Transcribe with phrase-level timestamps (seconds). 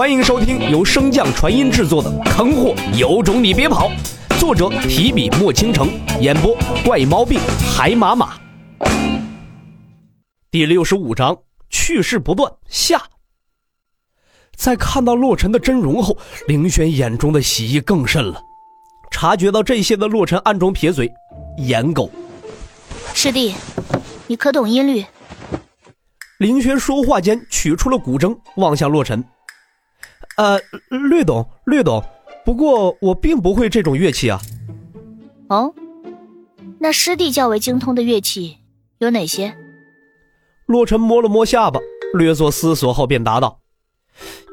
[0.00, 3.90] 欢迎收听由升降传音制作的《坑货有种你别跑》，
[4.40, 5.90] 作者提笔墨倾城，
[6.22, 7.38] 演播怪毛病
[7.70, 8.40] 海马马。
[10.50, 11.36] 第六十五章
[11.68, 13.02] 趣事不断下。
[14.56, 16.16] 在看到洛尘的真容后，
[16.48, 18.40] 凌轩眼中的喜意更甚了。
[19.10, 21.12] 察觉到这些的洛尘暗中撇嘴
[21.60, 22.10] ：“颜狗，
[23.12, 23.54] 师弟，
[24.26, 25.04] 你可懂音律？”
[26.40, 29.22] 凌轩说话间取出了古筝，望向洛尘
[30.36, 32.02] ：“呃，略懂，略懂。
[32.44, 34.40] 不过我并不会这种乐器啊。
[35.48, 35.74] ”“哦，
[36.78, 38.58] 那师弟较为精通的乐器
[38.98, 39.54] 有哪些？”
[40.66, 41.80] 洛尘摸了摸下巴，
[42.14, 43.58] 略作思索后便答道：“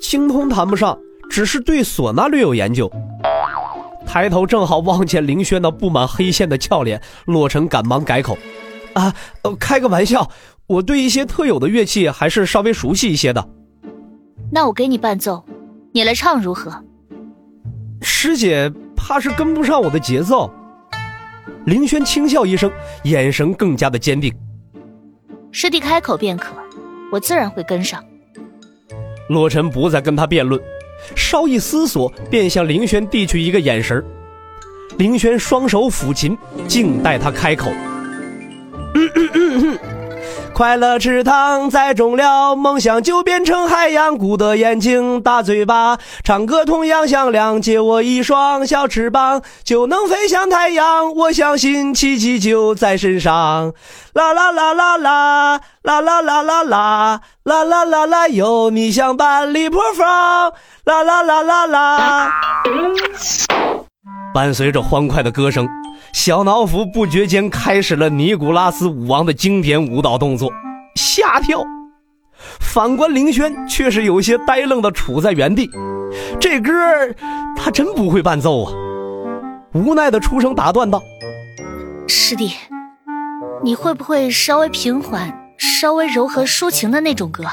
[0.00, 0.98] 精通谈不上，
[1.30, 2.90] 只是对唢呐略有研究。”
[4.06, 8.36] 抬头正好望见凌轩那布满黑线的俏脸，洛尘赶忙改口
[8.92, 9.14] ：“啊，
[9.58, 10.28] 开个玩笑，
[10.66, 13.48] 我对一些特有的乐器还是稍微熟悉一些的。”
[14.52, 15.42] 那我给你伴奏，
[15.94, 16.72] 你来唱如何？
[18.00, 20.50] 师姐怕是跟不上我的节奏。
[21.66, 22.72] 林轩轻笑一声，
[23.04, 24.32] 眼神更加的坚定。
[25.50, 26.54] 师弟开口便可，
[27.12, 28.02] 我自然会跟上。
[29.28, 30.58] 洛尘不再跟他辩论。
[31.14, 34.02] 稍一思索，便向林轩递去一个眼神
[34.98, 37.70] 林轩双手抚琴，静待他开口。
[40.54, 44.16] 快乐池塘栽种了梦想，就变成海洋。
[44.16, 47.60] 鼓的眼睛，大嘴巴，唱歌同样响亮。
[47.60, 51.14] 借我一双小翅膀，就能飞向太阳。
[51.14, 53.72] 我相信奇迹就在身上。
[54.12, 60.06] 啦啦啦啦啦，啦啦啦啦啦，啦啦啦啦，有你相伴，离破风。
[60.84, 62.30] 啦啦啦啦啦！
[64.34, 65.68] 伴随着欢快的歌声，
[66.12, 70.50] 小脑斧不觉间开始了尼古拉斯舞王的经典舞蹈动作——
[70.96, 71.62] 下跳。
[72.60, 75.70] 反观凌轩，却是有些呆愣的杵在原地。
[76.40, 76.72] 这歌
[77.56, 78.72] 他真不会伴奏啊！
[79.74, 81.02] 无奈的出声打断道
[82.08, 82.52] ：“师弟，
[83.62, 87.44] 你会不会稍微平缓、稍微柔和抒情的那种歌？”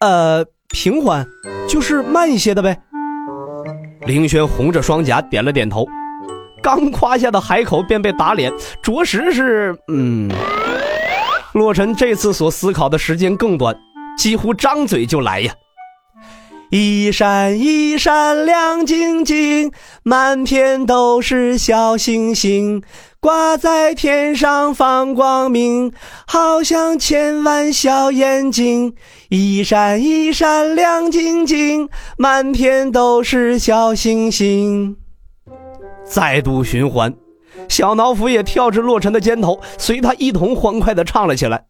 [0.00, 0.44] 呃。
[0.72, 1.26] 平缓，
[1.68, 2.80] 就是慢一些的呗。
[4.06, 5.86] 凌轩红着双颊点了点头，
[6.62, 8.52] 刚夸下的海口便被打脸，
[8.82, 9.76] 着实是……
[9.88, 10.30] 嗯。
[11.52, 13.76] 洛尘这次所思考的时间更短，
[14.16, 15.52] 几乎张嘴就来呀。
[16.70, 19.72] 一闪一闪亮晶晶，
[20.04, 22.80] 满天都是小星星，
[23.22, 25.92] 挂在天上放光明，
[26.26, 28.94] 好像千万小眼睛。
[29.28, 34.96] 一闪一闪亮晶晶，满天都是小星星。
[36.02, 37.14] 再度循环，
[37.68, 41.66] 小脑斧也跳至洛尘的肩头，随他一同欢快地唱了起来。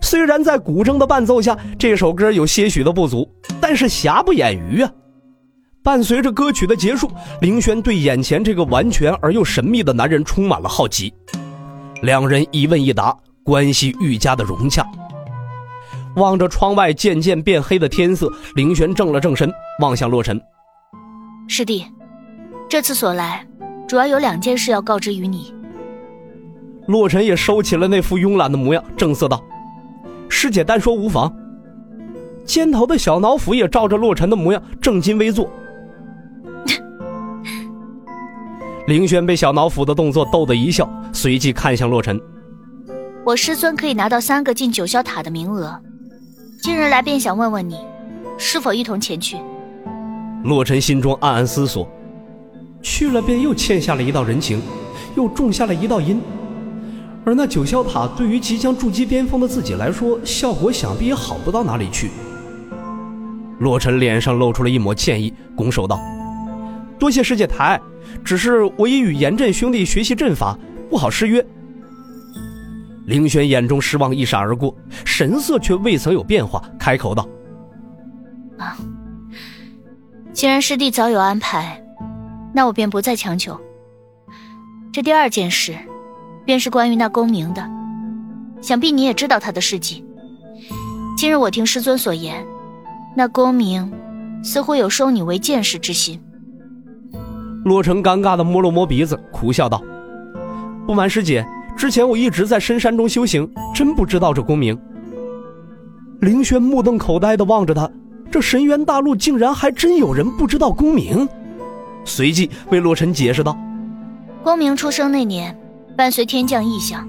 [0.00, 3.28] 虽然在古筝的伴奏下，这首歌有些许的不足，
[3.60, 4.92] 但是瑕不掩瑜啊。
[5.84, 7.10] 伴随着歌曲的结束，
[7.42, 11.12] 凌轩对眼前这个完全而又神秘的男人充满了好奇。
[12.00, 14.82] 两人一问一答，关系愈加的融洽。
[16.16, 20.40] 望着窗外渐渐变黑的天色，凌轩正了正身，望向洛尘
[21.48, 21.84] ：“师弟，
[22.66, 23.46] 这次所来，
[23.86, 25.52] 主要有两件事要告知于你。”
[26.88, 29.44] 洛尘也收起了那副慵懒的模样，正色道。
[30.30, 31.30] 师姐单说无妨。
[32.46, 35.46] 肩头的小脑斧也照着洛尘的模样正襟危坐。
[38.86, 42.20] 凌轩被小脑斧的动作逗得一笑，随即看向洛尘
[43.24, 45.74] ：“我师尊可以拿到三个进九霄塔的名额，
[46.60, 47.78] 今日来便想问问你，
[48.36, 49.38] 是否一同前去？”
[50.44, 51.88] 洛尘心中暗暗思索：
[52.82, 54.60] 去了便又欠下了一道人情，
[55.16, 56.20] 又种下了一道因。
[57.24, 62.10] 而那九霄塔对于即将筑基巅峰的自己来说，效果想必也好不到哪里去。
[63.60, 65.98] 洛尘脸上露出了一抹歉意，拱手道
[67.04, 67.78] ：“多谢师姐抬，
[68.24, 71.44] 只是我已与严震兄弟学习阵法，不好失约。”
[73.04, 77.28] 凌轩眼中失望一闪而过，神色却未曾有变化，开口道
[78.56, 78.78] ：“啊，
[80.32, 81.78] 既然师弟早有安排，
[82.54, 83.60] 那我便不再强求。
[84.90, 85.76] 这第二件事。”
[86.46, 87.70] 便是关于那公明的，
[88.62, 90.02] 想必你也知道他的事迹。
[91.18, 92.46] 今日我听师尊所言，
[93.14, 93.92] 那公明
[94.42, 96.18] 似乎有收你为剑士之心。
[97.64, 99.82] 洛尘尴尬的摸了摸鼻子，苦笑道
[100.86, 101.46] ：“不瞒师姐，
[101.76, 104.78] 之前我一直在深山中修行，真不知道这公明。”
[106.20, 107.90] 凌轩目瞪口呆的望着他，
[108.30, 111.28] 这神元大陆竟然还真有人不知道公明。
[112.04, 113.56] 随即为洛尘解释道
[114.44, 115.56] ：“公明出生那年。”
[115.96, 117.08] 伴随天降异象，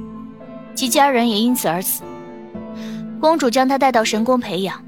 [0.75, 2.04] 其家人也因此而死。
[3.19, 4.80] 公主将他带到神宫培养，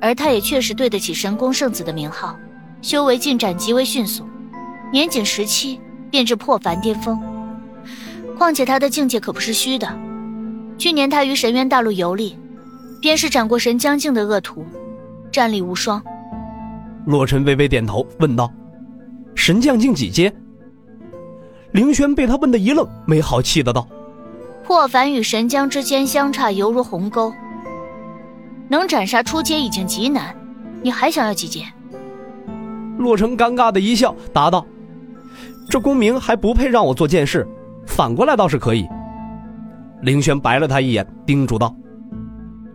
[0.00, 2.36] 而他也确实对得起神宫圣子的名号，
[2.80, 4.24] 修为进展极为迅速，
[4.94, 7.20] 年仅十七便至破凡巅峰。
[8.38, 9.88] 况且他的境界可不是虚的，
[10.78, 12.36] 去年他于神渊大陆游历，
[13.00, 14.64] 便是斩过神将境的恶徒，
[15.32, 16.00] 战力无双。
[17.06, 18.48] 洛尘微微点头，问道
[19.34, 20.32] ：“神将境几阶？”
[21.74, 23.88] 凌轩被他问的一愣，没好气的道
[24.62, 27.34] ：“破凡与神将之间相差犹如鸿沟，
[28.68, 30.36] 能斩杀初阶已经极难，
[30.82, 31.64] 你还想要几阶？”
[32.96, 34.64] 洛尘尴尬的一笑，答道
[35.68, 37.46] ：“这功名还不配让我做剑士，
[37.86, 38.86] 反过来倒是可以。”
[40.02, 41.74] 凌轩白了他一眼，叮嘱道：“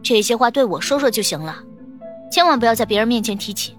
[0.01, 1.55] 这些话对我说说就行了，
[2.31, 3.75] 千万不要在别人面前提起。”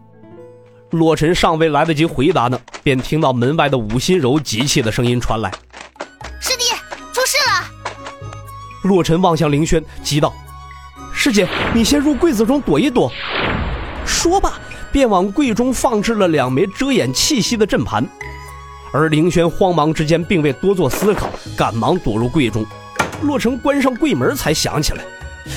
[0.91, 5.51] 洛尘尚未来得及回答呢，便听到门外的武心柔急切的声音传来
[6.41, 6.65] ：“师弟，
[7.13, 7.65] 出事了！”
[8.83, 10.33] 洛尘望向凌轩，急道
[11.13, 13.11] ：“师姐，你先入柜子中躲一躲。”
[14.07, 14.55] 说罢，
[14.91, 18.05] 便往柜中放置了两枚遮掩气息的阵盘。
[18.93, 22.65] 而凌轩慌忙之间，并未多做思考，赶忙躲入柜中。
[23.23, 25.05] 洛尘关上柜门，才想起来，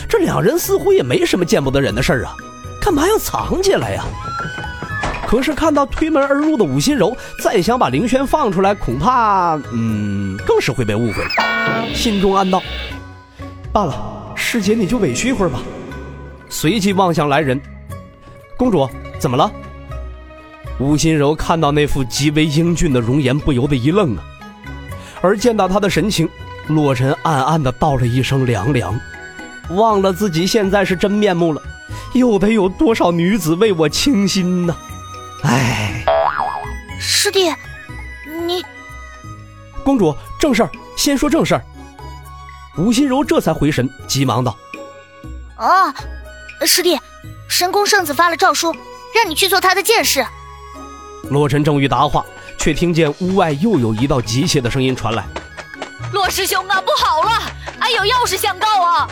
[0.08, 2.36] 这两人似乎也没什么见不得人的事儿啊，
[2.82, 4.04] 干嘛要藏起来呀？
[5.26, 11.24] 可是看到推门而入的武心柔，再想把凌轩放出来，恐怕嗯，更是会被误会。
[11.96, 12.62] 心中暗道：
[13.72, 15.60] 罢了，师姐你就委屈一会儿吧。
[16.50, 17.60] 随即望向来人，
[18.58, 18.88] 公主
[19.18, 19.52] 怎么了？
[20.80, 24.24] 武心柔看到那副极为英俊的容颜，不由得一愣啊。
[25.22, 26.28] 而见到他的神情，
[26.68, 29.00] 洛尘暗暗的道了一声凉凉，
[29.70, 31.62] 忘了自己现在是真面目了，
[32.14, 34.76] 又得有多少女子为我倾心呢？
[35.44, 36.04] 唉，
[37.00, 37.54] 师弟，
[38.46, 38.66] 你，
[39.84, 41.64] 公主，正事儿，先说正事儿。
[42.78, 44.58] 吴心柔这才回神，急忙道
[45.56, 45.94] ：“啊，
[46.66, 47.00] 师弟，
[47.48, 48.76] 神宫圣子发了诏书，
[49.14, 50.26] 让你去做他的剑士。”
[51.30, 52.24] 洛尘正欲答话，
[52.58, 55.26] 却听见屋外又有一道急切的声音传来
[56.12, 57.30] ：“洛师兄啊，不好了，
[57.80, 59.08] 俺有要事相告啊！”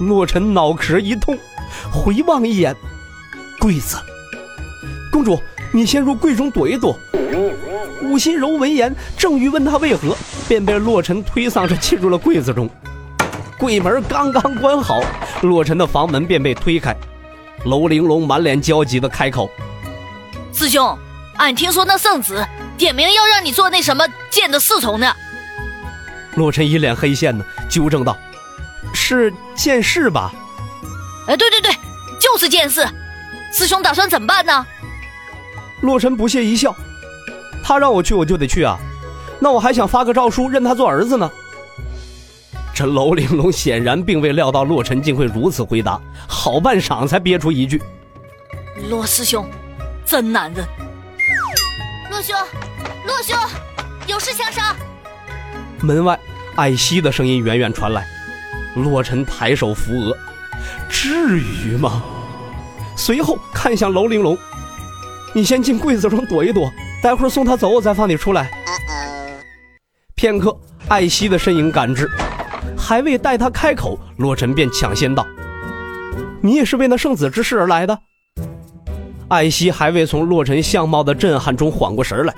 [0.00, 1.38] 洛尘脑壳一痛，
[1.92, 2.74] 回望一眼，
[3.60, 3.96] 柜子。
[5.12, 5.38] 公主，
[5.72, 6.98] 你先入柜中躲一躲。
[8.02, 10.16] 武心柔闻言，正欲问他为何，
[10.48, 12.68] 便被洛尘推搡着进入了柜子中。
[13.56, 15.00] 柜门刚刚关好，
[15.42, 16.94] 洛尘的房门便被推开。
[17.64, 19.48] 楼玲珑满脸焦急地开口
[20.52, 20.96] ：“师兄，
[21.38, 22.46] 俺听说那圣子
[22.76, 25.12] 点名要让你做那什么剑的侍从呢。”
[26.36, 28.16] 洛尘一脸黑线呢，纠正道
[28.94, 30.32] ：“是剑士吧
[31.26, 31.72] ？”“哎，对对对，
[32.20, 32.86] 就是剑士。
[33.52, 34.66] 师兄打算怎么办呢？”
[35.82, 36.74] 洛尘不屑一笑，
[37.64, 38.78] 他让我去我就得去啊，
[39.40, 41.30] 那我还想发个诏书认他做儿子呢。
[42.74, 47.82] 这楼玲珑显然并未料到洛尘竟会如此回答，好半晌才憋出一句
[48.88, 49.46] ：“洛师兄，
[50.12, 50.62] 真男人。”
[52.10, 52.36] 洛兄，
[53.06, 53.34] 洛兄，
[54.06, 54.76] 有事相商。
[55.80, 56.20] 门外
[56.54, 58.06] 艾希的声音远远传来，
[58.76, 60.14] 洛尘抬手扶额
[60.86, 62.02] ：“至于吗？”
[62.94, 64.36] 随后看向楼玲珑。
[65.32, 66.70] 你先进柜子中躲一躲，
[67.02, 68.50] 待会儿送他走，我再放你出来。
[70.14, 70.54] 片刻，
[70.88, 72.06] 艾希的身影赶至，
[72.76, 75.26] 还未待他开口，洛尘便抢先道
[76.42, 77.98] ：“你也是为那圣子之事而来的？”
[79.32, 82.34] 艾希还未从洛尘相貌的震撼中缓过神来，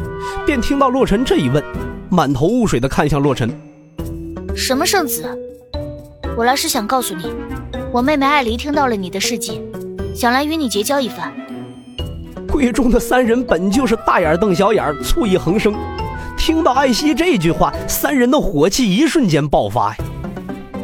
[0.47, 1.61] 便听到洛尘这一问，
[2.09, 3.51] 满头雾水的看向洛尘
[4.55, 5.29] ：“什么圣子？
[6.37, 7.33] 我来是想告诉你，
[7.93, 9.61] 我妹妹艾离听到了你的事迹，
[10.15, 11.33] 想来与你结交一番。”
[12.47, 15.75] 柜中的三人本就是大眼瞪小眼，醋意横生。
[16.39, 19.97] 听到艾希这句话，三人的火气一瞬间爆发呀！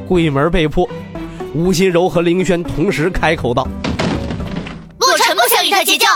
[0.09, 0.89] 柜门被破，
[1.55, 3.65] 吴心柔和凌轩同时开口道
[5.71, 6.07] ：“他结交。”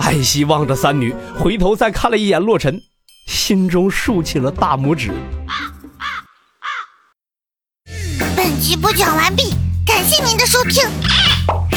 [0.00, 2.80] 艾希望着三女，回头再看了一眼洛尘，
[3.26, 5.12] 心中竖起了大拇指。
[8.36, 9.54] 本集播讲完毕，
[9.86, 10.82] 感谢您的收听。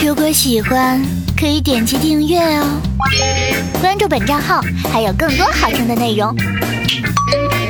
[0.03, 1.01] 如果喜欢，
[1.39, 2.81] 可以点击订阅哦，
[3.79, 6.35] 关注本账号还有更多好听的内容，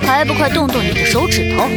[0.04, 1.68] 还不快动动你的手指头！